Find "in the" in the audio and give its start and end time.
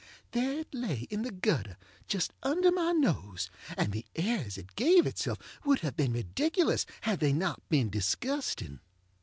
1.11-1.29